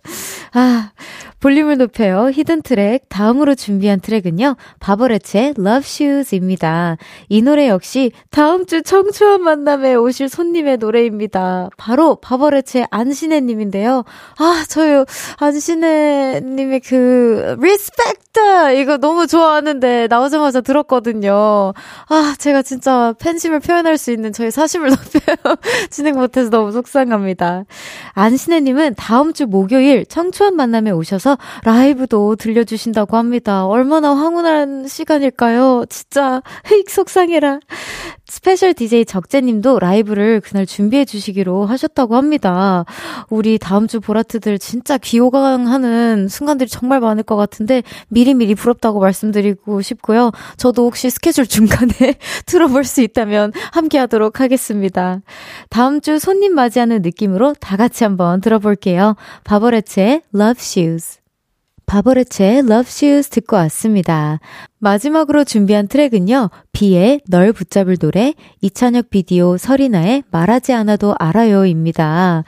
[0.52, 0.92] 아,
[1.40, 2.30] 볼륨을 높여요.
[2.30, 3.08] 히든 트랙.
[3.08, 4.56] 다음으로 준비한 트랙은요.
[4.78, 6.98] 바버레츠의 Love Shoes입니다.
[7.28, 11.70] 이 노래 역시 다음 주 청초한 만남에 오실 손님의 노래입니다.
[11.76, 14.04] 바로 바버레츠의 안신혜님인데요.
[14.38, 15.04] 아, 저요.
[15.38, 18.19] 안신애님의 그, Respect!
[18.80, 21.72] 이거 너무 좋아하는데 나오자마자 들었거든요.
[22.08, 25.56] 아, 제가 진짜 팬심을 표현할 수 있는 저의 사심을 높여요.
[25.90, 27.64] 진행 못해서 너무 속상합니다.
[28.12, 33.66] 안신애님은 다음 주 목요일 청초한 만남에 오셔서 라이브도 들려주신다고 합니다.
[33.66, 35.84] 얼마나 황홀한 시간일까요?
[35.88, 37.60] 진짜 흑 속상해라.
[38.30, 42.84] 스페셜 DJ 적재님도 라이브를 그날 준비해 주시기로 하셨다고 합니다.
[43.28, 50.30] 우리 다음 주 보라트들 진짜 귀호강하는 순간들이 정말 많을 것 같은데 미리미리 부럽다고 말씀드리고 싶고요.
[50.56, 51.90] 저도 혹시 스케줄 중간에
[52.46, 55.22] 들어볼 수 있다면 함께 하도록 하겠습니다.
[55.68, 59.16] 다음 주 손님 맞이하는 느낌으로 다 같이 한번 들어볼게요.
[59.42, 61.18] 바버레츠의 Love Shoes.
[61.86, 64.38] 바버레츠의 Love Shoes 듣고 왔습니다.
[64.80, 72.44] 마지막으로 준비한 트랙은요, 비의 널 붙잡을 노래, 이찬혁 비디오 서리나의 말하지 않아도 알아요입니다.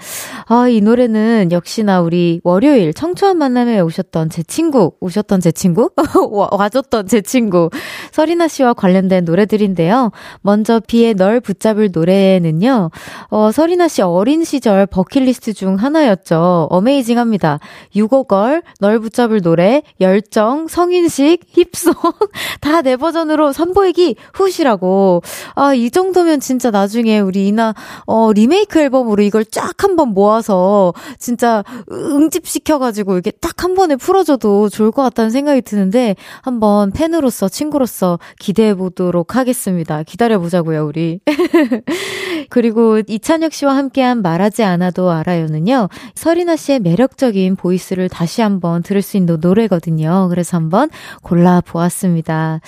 [0.46, 5.90] 아, 이 노래는 역시나 우리 월요일 청초한 만남에 오셨던 제 친구, 오셨던 제 친구?
[6.52, 7.68] 와줬던 제 친구,
[8.12, 10.10] 서리나 씨와 관련된 노래들인데요.
[10.40, 12.90] 먼저 비의 널 붙잡을 노래는요,
[13.28, 16.68] 어, 서리나 씨 어린 시절 버킷리스트 중 하나였죠.
[16.70, 17.58] 어메이징 합니다.
[17.94, 21.92] 유고걸, 널 붙잡을 노래, 열정, 성인식, 힙송,
[22.60, 25.22] 다 내 버전으로 선보이기 훗이라고.
[25.54, 27.74] 아, 이 정도면 진짜 나중에 우리 이나,
[28.06, 34.90] 어, 리메이크 앨범으로 이걸 쫙 한번 모아서 진짜 응집시켜가지고 이게 딱 한 번에 풀어줘도 좋을
[34.90, 40.02] 것 같다는 생각이 드는데 한번 팬으로서, 친구로서 기대해 보도록 하겠습니다.
[40.02, 41.20] 기다려보자고요, 우리.
[42.50, 49.16] 그리고 이찬혁 씨와 함께한 말하지 않아도 알아요는요, 서리나 씨의 매력적인 보이스를 다시 한번 들을 수
[49.16, 50.26] 있는 노래거든요.
[50.28, 50.90] 그래서 한번
[51.22, 52.11] 골라보았습니다.
[52.12, 52.60] 같습니다.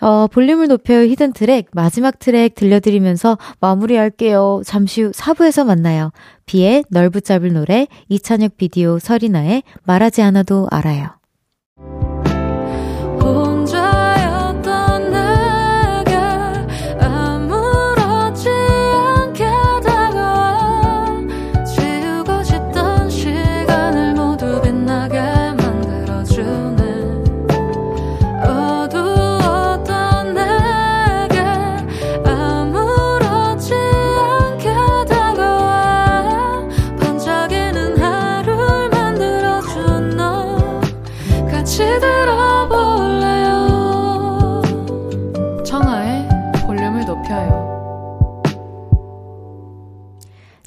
[0.00, 4.62] 어, 볼륨을 높여요 히든 트랙 마지막 트랙 들려드리면서 마무리할게요.
[4.64, 6.12] 잠시 후 4부에서 만나요.
[6.46, 11.10] 비의 널 붙잡을 노래 이찬혁 비디오 서리나의 말하지 않아도 알아요.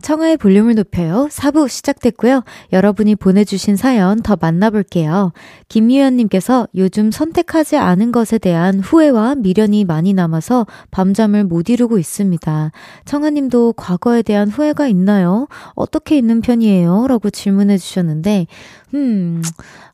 [0.10, 1.28] 청하의 볼륨을 높여요.
[1.30, 2.44] 4부 시작됐고요.
[2.74, 5.34] 여러분이 보내주신 사연 더 만나볼게요.
[5.68, 12.72] 김유현님께서 요즘 선택하지 않은 것에 대한 후회와 미련이 많이 남아서 밤잠을 못 이루고 있습니다.
[13.06, 15.48] 청하님도 과거에 대한 후회가 있나요?
[15.76, 17.06] 어떻게 있는 편이에요?
[17.06, 18.48] 라고 질문해 주셨는데,
[18.96, 19.44] 음,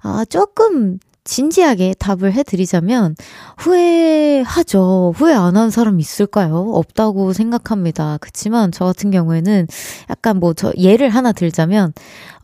[0.01, 3.15] 아, 조금 진지하게 답을 해드리자면,
[3.57, 5.13] 후회하죠.
[5.15, 6.71] 후회 안 하는 사람 있을까요?
[6.75, 8.17] 없다고 생각합니다.
[8.21, 9.67] 그치만 저 같은 경우에는
[10.09, 11.93] 약간 뭐 저 예를 하나 들자면,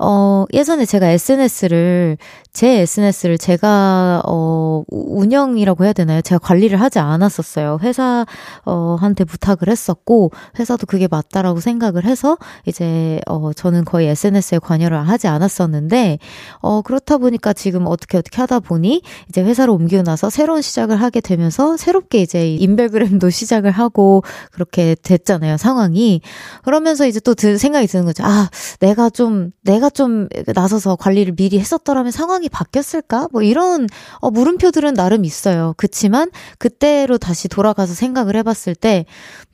[0.03, 2.17] 어, 예전에 제가 SNS를,
[2.51, 6.21] 제 SNS를 제가, 어, 운영이라고 해야 되나요?
[6.21, 7.77] 제가 관리를 하지 않았었어요.
[7.83, 8.25] 회사,
[8.65, 15.07] 어, 한테 부탁을 했었고, 회사도 그게 맞다라고 생각을 해서, 이제, 어, 저는 거의 SNS에 관여를
[15.07, 16.17] 하지 않았었는데,
[16.61, 21.21] 어, 그렇다 보니까 지금 어떻게 어떻게 하다 보니, 이제 회사를 옮기고 나서 새로운 시작을 하게
[21.21, 26.21] 되면서, 새롭게 이제 인별그램도 시작을 하고, 그렇게 됐잖아요, 상황이.
[26.63, 28.23] 그러면서 이제 또 드, 생각이 드는 거죠.
[28.25, 33.30] 아, 내가 좀, 내가 좀 나서서 관리를 미리 했었더라면 상황이 바뀌었을까?
[33.32, 33.88] 뭐 이런
[34.19, 35.73] 어, 물음표들은 나름 있어요.
[35.77, 39.06] 그치만 그때로 다시 돌아가서 생각을 해봤을 때,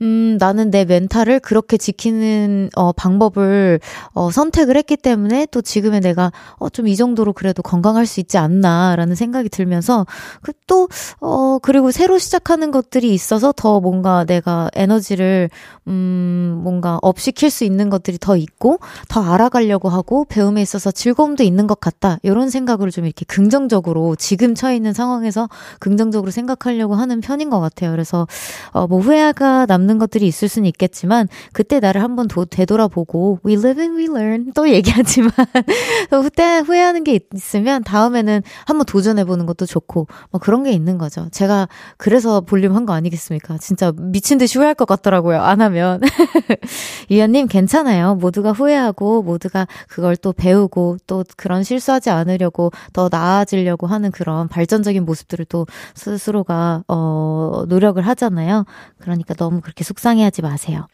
[0.02, 3.80] 음, 나는 내 멘탈을 그렇게 지키는 어, 방법을
[4.14, 8.38] 어, 선택을 했기 때문에 또 지금의 내가 어, 좀 이 정도로 그래도 건강할 수 있지
[8.38, 10.06] 않나라는 생각이 들면서
[10.42, 10.88] 그 또,
[11.20, 15.50] 어, 그리고 새로 시작하는 것들이 있어서 더 뭔가 내가 에너지를,
[15.86, 21.66] 음, 뭔가 업시킬 수 있는 것들이 더 있고 더 알아가려고 하고 배움에 있어서 즐거움도 있는
[21.66, 22.18] 것 같다.
[22.22, 27.90] 이런 생각으로 좀 이렇게 긍정적으로 지금 처해 있는 상황에서 긍정적으로 생각하려고 하는 편인 것 같아요.
[27.92, 28.26] 그래서
[28.72, 33.80] 어, 뭐 후회가 남는 것들이 있을 수는 있겠지만 그때 나를 한번 도, 되돌아보고 we live
[33.82, 35.30] and we learn 또 얘기하지만
[36.10, 41.28] 그때 후회하는 게 있으면 다음에는 한번 도전해 보는 것도 좋고 뭐 그런 게 있는 거죠.
[41.32, 43.58] 제가 그래서 볼륨 한 거 아니겠습니까?
[43.58, 45.40] 진짜 미친 듯이 후회할 것 같더라고요.
[45.42, 46.00] 안 하면
[47.10, 48.14] 유연님 괜찮아요.
[48.16, 55.04] 모두가 후회하고 모두가 그걸 또 배우고 또 그런 실수하지 않으려고 더 나아지려고 하는 그런 발전적인
[55.04, 58.64] 모습들을 또 스스로가 어 노력을 하잖아요.
[58.98, 60.86] 그러니까 너무 그렇게 속상해하지 마세요.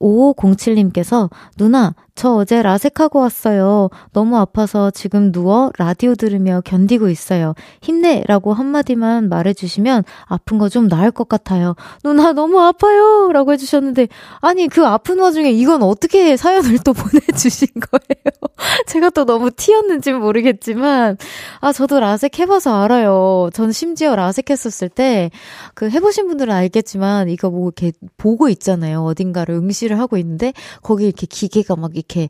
[0.00, 3.88] 5507님께서 누나 저 어제 라섹하고 왔어요.
[4.12, 7.54] 너무 아파서 지금 누워 라디오 들으며 견디고 있어요.
[7.82, 11.74] 힘내라고 한마디만 말해주시면 아픈 거 좀 나을 것 같아요.
[12.04, 13.30] 누나 너무 아파요.
[13.32, 14.08] 라고 해주셨는데,
[14.40, 18.29] 아니, 그 아픈 와중에 이건 어떻게 사연을 또 보내주신 거예요?
[18.86, 21.16] 제가 또 너무 튀었는지 모르겠지만,
[21.60, 23.50] 아, 저도 라섹 해봐서 알아요.
[23.52, 25.30] 전 심지어 라섹 했었을 때,
[25.74, 29.02] 그 해보신 분들은 알겠지만, 이거 뭐 이렇게 보고 있잖아요.
[29.04, 32.28] 어딘가를 응시를 하고 있는데, 거기 이렇게 기계가 막 이렇게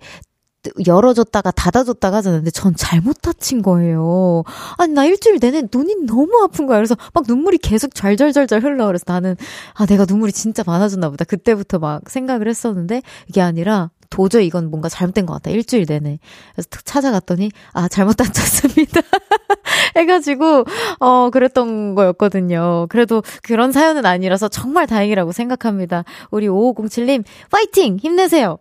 [0.86, 2.20] 열어줬다가 닫아줬다가.
[2.20, 4.44] 근데 전 잘못 다친 거예요.
[4.76, 6.76] 아니, 나 일주일 내내 눈이 너무 아픈 거야.
[6.78, 8.86] 그래서 막 눈물이 계속 잘잘잘잘 흘러.
[8.86, 9.36] 그래서 나는,
[9.74, 11.24] 아, 내가 눈물이 진짜 많아졌나 보다.
[11.24, 15.50] 그때부터 막 생각을 했었는데, 이게 아니라, 도저히 이건 뭔가 잘못된 것 같다.
[15.50, 16.18] 일주일 내내.
[16.54, 19.00] 그래서 탁 찾아갔더니, 아, 잘못 다쳤습니다.
[19.96, 20.64] 해가지고,
[20.98, 22.86] 어, 그랬던 거였거든요.
[22.90, 26.04] 그래도 그런 사연은 아니라서 정말 다행이라고 생각합니다.
[26.30, 27.96] 우리 5507님, 파이팅!
[27.98, 28.58] 힘내세요!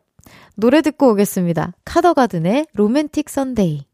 [0.55, 1.73] 노래 듣고 오겠습니다.
[1.85, 3.88] 카더가든의 Romantic Sunday.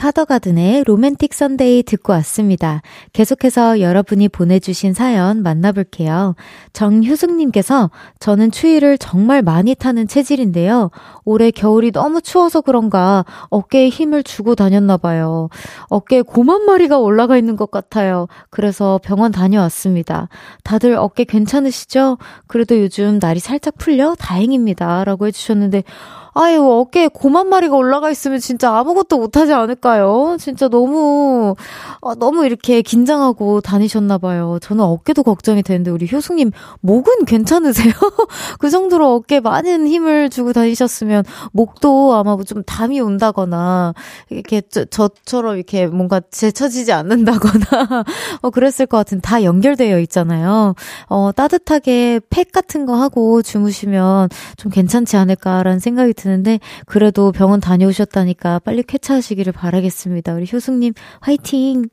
[0.00, 2.80] 카더가든의 Romantic Sunday 듣고 왔습니다.
[3.12, 6.36] 계속해서 여러분이 보내주신 사연 만나볼게요.
[6.72, 10.90] 정효숙님께서 저는 추위를 정말 많이 타는 체질인데요.
[11.26, 15.50] 올해 겨울이 너무 추워서 그런가 어깨에 힘을 주고 다녔나봐요.
[15.90, 18.26] 어깨에 곰 한 마리가 올라가 있는 것 같아요.
[18.48, 20.30] 그래서 병원 다녀왔습니다.
[20.64, 22.16] 다들 어깨 괜찮으시죠?
[22.46, 25.04] 그래도 요즘 날이 살짝 풀려 다행입니다.
[25.04, 25.84] 라고 해주셨는데,
[26.32, 30.36] 아유, 어깨에 고만 마리가 올라가 있으면 진짜 아무것도 못하지 않을까요?
[30.38, 31.56] 진짜 너무,
[32.00, 34.58] 어, 너무 이렇게 긴장하고 다니셨나봐요.
[34.62, 37.92] 저는 어깨도 걱정이 되는데, 우리 효숙님, 목은 괜찮으세요?
[38.60, 43.94] 그 정도로 어깨에 많은 힘을 주고 다니셨으면, 목도 아마 좀 담이 온다거나,
[44.30, 48.04] 이렇게 저, 저처럼 이렇게 뭔가 제쳐지지 않는다거나,
[48.42, 50.74] 어, 그랬을 것 같은 다 연결되어 있잖아요.
[51.08, 58.60] 어, 따뜻하게 팩 같은 거 하고 주무시면 좀 괜찮지 않을까라는 생각이 드는데 그래도 병원 다녀오셨다니까
[58.60, 60.34] 빨리 쾌차하시기를 바라겠습니다.
[60.34, 61.86] 우리 효숙님 화이팅!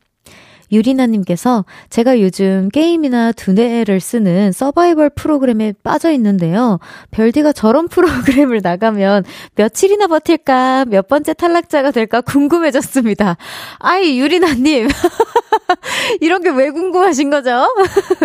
[0.70, 6.80] 유리나님께서 제가 요즘 게임이나 두뇌를 쓰는 서바이벌 프로그램에 빠져 있는데요.
[7.12, 7.88] 별디가 저런
[8.44, 9.24] 프로그램을 나가면
[9.56, 13.38] 며칠이나 버틸까, 몇 번째 탈락자가 될까 궁금해졌습니다.
[13.80, 14.90] 아이, 유리나님.
[16.22, 17.68] 이런 게 왜 궁금하신 거죠?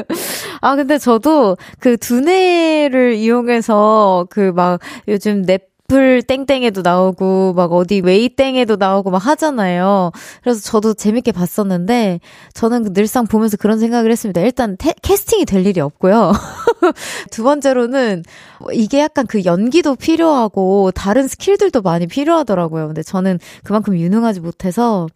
[0.61, 8.31] 아, 근데 저도 그 두뇌를 이용해서 그 막 요즘 넷플 땡땡에도 나오고, 막 어디 웨이
[8.31, 10.11] 땡에도 나오고 막 하잖아요.
[10.43, 12.21] 그래서 저도 재밌게 봤었는데,
[12.55, 14.41] 저는 늘상 보면서 그런 생각을 했습니다.
[14.41, 16.33] 일단 태, 캐스팅이 될 일이 없고요.
[17.31, 18.25] 두 번째로는,
[18.73, 22.87] 이게 약간 그 연기도 필요하고, 다른 스킬들도 많이 필요하더라고요.
[22.87, 25.09] 근데 저는 그만큼 유능하지 못해서,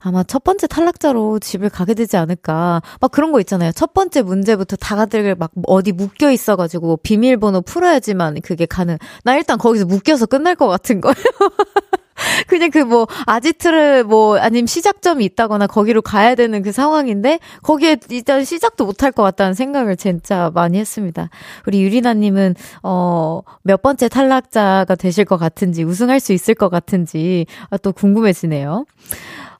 [0.00, 2.82] 아마 첫 번째 탈락자로 집을 가게 되지 않을까.
[3.00, 3.72] 막 그런 거 있잖아요.
[3.72, 8.98] 첫 번째 문제부터 다들 막 어디 묶여 있어가지고 비밀번호 풀어야지만 그게 가능.
[9.24, 11.14] 나 일단 거기서 묶여서 끝날 것 같은 거예요.
[12.46, 18.44] 그냥 그 뭐 아지트를 뭐 아니면 시작점이 있다거나 거기로 가야 되는 그 상황인데 거기에 일단
[18.44, 21.30] 시작도 못할 것 같다는 생각을 진짜 많이 했습니다.
[21.66, 27.78] 우리 유리나님은 어 몇 번째 탈락자가 되실 것 같은지 우승할 수 있을 것 같은지 아,
[27.78, 28.84] 또 궁금해지네요.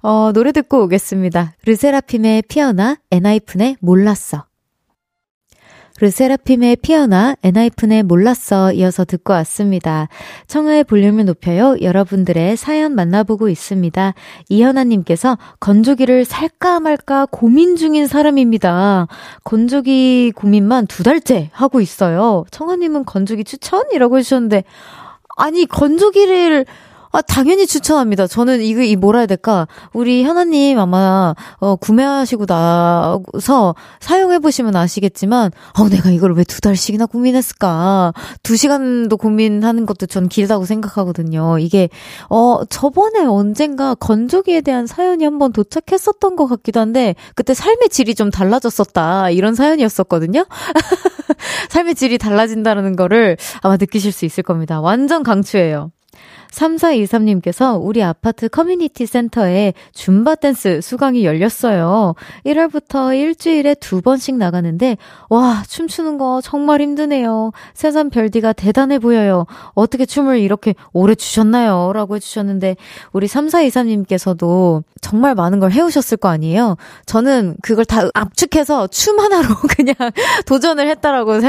[0.06, 1.54] 어, 노래 듣고 오겠습니다.
[1.64, 4.44] 르세라핌의 피어나, 엔하이픈의 몰랐어.
[5.98, 10.08] 르세라핌의 피어나, 엔하이픈의 몰랐어 이어서 듣고 왔습니다.
[10.46, 11.76] 청하의 볼륨을 높여요.
[11.80, 14.12] 여러분들의 사연 만나보고 있습니다.
[14.50, 19.06] 이현아님께서 건조기를 살까 말까 고민 중인 사람입니다.
[19.42, 22.44] 건조기 고민만 두 달째 하고 있어요.
[22.50, 24.64] 청하님은 건조기 추천이라고 해주셨는데,
[25.38, 26.66] 아니, 건조기를
[27.14, 28.26] 아, 당연히 추천합니다.
[28.26, 29.68] 저는 이거, 이 뭐라 해야 될까?
[29.92, 38.12] 우리 현아님 아마, 어, 구매하시고 나서 사용해보시면 아시겠지만, 어, 내가 이걸 왜 두 달씩이나 고민했을까?
[38.42, 41.58] 두 시간도 고민하는 것도 전 길다고 생각하거든요.
[41.60, 41.88] 이게,
[42.30, 48.30] 어, 저번에 언젠가 건조기에 대한 사연이 한번 도착했었던 것 같기도 한데, 그때 삶의 질이 좀
[48.30, 49.30] 달라졌었다.
[49.30, 50.46] 이런 사연이었었거든요.
[51.70, 54.80] 삶의 질이 달라진다는 거를 아마 느끼실 수 있을 겁니다.
[54.80, 55.92] 완전 강추예요.
[56.54, 62.14] 3423님께서 우리 아파트 커뮤니티 센터에 줌바 댄스 수강이 열렸어요.
[62.46, 64.96] 1월부터 일주일에 두 번씩 나가는데,
[65.28, 67.52] 와, 춤추는 거 정말 힘드네요.
[67.74, 69.46] 새삼 별디가 대단해 보여요.
[69.74, 71.92] 어떻게 춤을 이렇게 오래 추셨나요?
[71.92, 72.76] 라고 해주셨는데,
[73.12, 76.76] 우리 3423님께서도 정말 많은 걸 해오셨을 거 아니에요?
[77.04, 79.94] 저는 그걸 다 압축해서 춤 하나로 그냥
[80.46, 81.40] 도전을 했다라고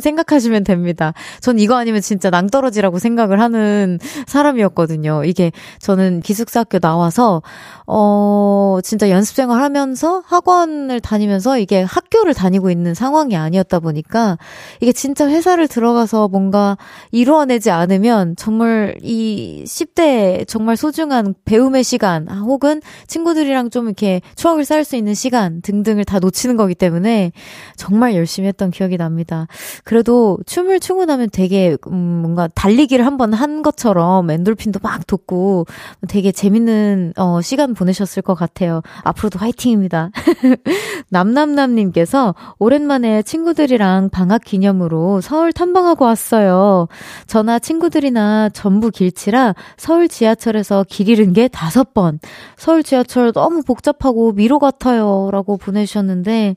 [0.00, 1.12] 생각하시면 됩니다.
[1.40, 5.24] 전 이거 아니면 진짜 낭떠러지라고 생각을 하는 사람 사람이었거든요.
[5.24, 7.42] 이게 저는 기숙사 학교 나와서
[7.86, 14.38] 어 진짜 연습생활 하면서 학원을 다니면서 이게 학교를 다니고 있는 상황이 아니었다 보니까
[14.80, 16.76] 이게 진짜 회사를 들어가서 뭔가
[17.10, 24.64] 이루어내지 않으면 정말 이 10대 정말 소중한 배움의 시간 아, 혹은 친구들이랑 좀 이렇게 추억을
[24.64, 27.32] 쌓을 수 있는 시간 등등을 다 놓치는 거기 때문에
[27.76, 29.46] 정말 열심히 했던 기억이 납니다.
[29.84, 35.66] 그래도 춤을 추고 나면 되게 음 뭔가 달리기를 한번 한 것처럼 엔돌핀도 막 돋고
[36.08, 38.82] 되게 재밌는 어, 시간 보내셨을 것 같아요.
[39.02, 40.10] 앞으로도 화이팅입니다.
[41.10, 46.88] 남남남님께서 오랜만에 친구들이랑 방학 기념으로 서울 탐방하고 왔어요.
[47.26, 52.18] 저나 친구들이나 전부 길치라 서울 지하철에서 길 잃은 게 다섯 번.
[52.56, 55.28] 서울 지하철 너무 복잡하고 미로 같아요.
[55.32, 56.56] 라고 보내주셨는데,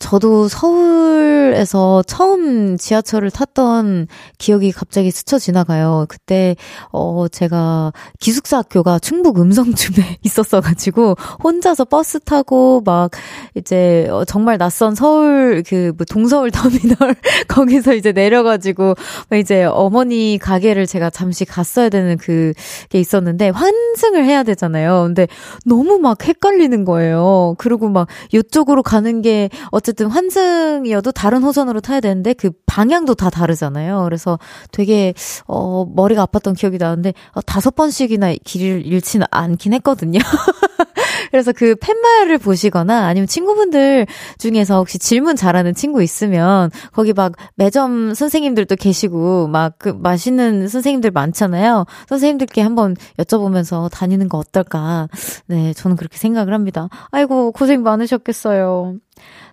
[0.00, 6.06] 저도 서울에서 처음 지하철을 탔던 기억이 갑자기 스쳐 지나가요.
[6.08, 6.56] 그때,
[6.90, 13.10] 어, 제가 기숙사 학교가 충북 음성중에 있었어 가지고, 혼자서 버스 타고 막,
[13.54, 17.14] 이제, 어, 정말 낯선 서울, 그, 뭐 동서울 터미널,
[17.48, 18.94] 거기서 이제 내려 가지고,
[19.38, 22.54] 이제 어머니 가게를 제가 잠시 갔어야 되는 그게
[22.98, 25.02] 있었는데, 환승을 해야 되잖아요.
[25.04, 25.26] 근데
[25.66, 27.54] 너무 막 헷갈리는 거예요.
[27.58, 33.30] 그리고 막, 이쪽으로 가는 게, 어쨌든 어쨌든 환승이어도 다른 호선으로 타야 되는데 그 방향도 다
[33.30, 34.04] 다르잖아요.
[34.04, 34.38] 그래서
[34.70, 35.14] 되게
[35.46, 40.20] 어 머리가 아팠던 기억이 나는데 어, 다섯 번씩이나 길을 잃지는 않긴 했거든요.
[41.30, 44.06] 그래서 그 팻말을 보시거나 아니면 친구분들
[44.38, 51.10] 중에서 혹시 질문 잘하는 친구 있으면 거기 막 매점 선생님들도 계시고 막 그 맛있는 선생님들
[51.10, 51.86] 많잖아요.
[52.06, 55.08] 선생님들께 한번 여쭤보면서 다니는 거 어떨까.
[55.46, 56.88] 네, 저는 그렇게 생각을 합니다.
[57.10, 58.96] 아이고, 고생 많으셨겠어요.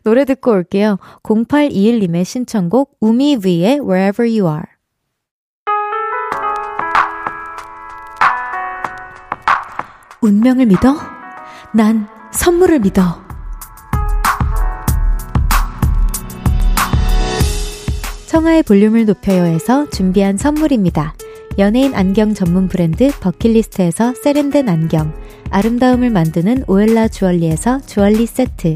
[0.03, 0.97] 노래 듣고 올게요.
[1.23, 4.63] 0821님의 신청곡 우미위의 Wherever You Are.
[10.21, 10.95] 운명을 믿어?
[11.73, 13.27] 난 선물을 믿어.
[18.27, 21.15] 청하의 볼륨을 높여요에서 준비한 선물입니다.
[21.57, 25.13] 연예인 안경 전문 브랜드 버킷리스트에서 세련된 안경,
[25.49, 28.75] 아름다움을 만드는 오엘라 주얼리에서 주얼리 세트,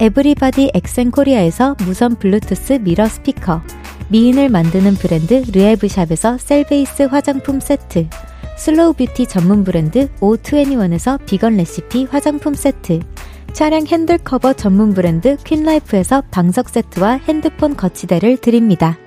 [0.00, 3.62] 에브리바디 엑센코리아에서 무선 블루투스 미러 스피커,
[4.08, 8.08] 미인을 만드는 브랜드 르에브샵에서 셀베이스 화장품 세트,
[8.56, 13.00] 슬로우 뷰티 전문 브랜드 O21에서 비건 레시피 화장품 세트,
[13.52, 18.98] 차량 핸들 커버 전문 브랜드 퀸라이프에서 방석 세트와 핸드폰 거치대를 드립니다.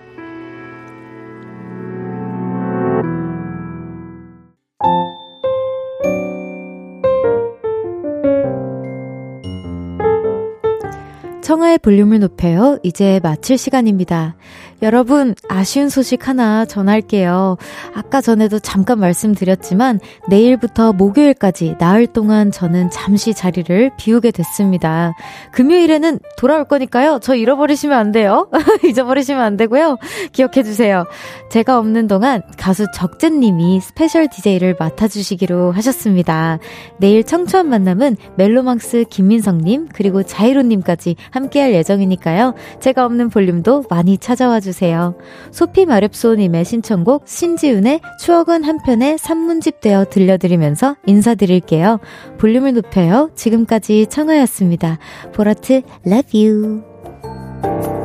[11.57, 12.77] 청하의 볼륨을 높여요.
[12.83, 14.35] 이제 마칠 시간입니다.
[14.83, 17.57] 여러분, 아쉬운 소식 하나 전할게요.
[17.95, 19.99] 아까 전에도 잠깐 말씀드렸지만,
[20.29, 25.13] 내일부터 목요일까지 나흘 동안 저는 잠시 자리를 비우게 됐습니다.
[25.51, 27.17] 금요일에는 돌아올 거니까요.
[27.23, 28.49] 저 잃어버리시면 안 돼요.
[28.85, 29.97] 잊어버리시면 안 되고요.
[30.31, 31.05] 기억해주세요.
[31.49, 36.59] 제가 없는 동안 가수 적재님이 스페셜 DJ를 맡아주시기로 하셨습니다.
[36.99, 41.15] 내일 청초한 만남은 멜로망스 김민성님, 그리고 자이로님까지
[41.47, 42.53] 함께할 예정이니까요.
[42.79, 45.15] 제가 없는 볼륨도 많이 찾아와 주세요.
[45.51, 51.99] 소피 마렵소님의 신청곡 신지훈의 추억은 한편의 산문집 되어 들려드리면서 인사드릴게요.
[52.37, 53.31] 볼륨을 높여요.
[53.35, 54.99] 지금까지 청하였습니다.
[55.33, 57.96] 보라트 love you.